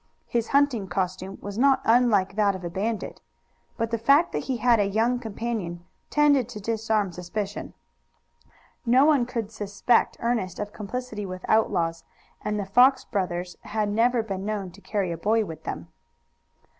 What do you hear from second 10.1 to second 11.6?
Ernest of complicity with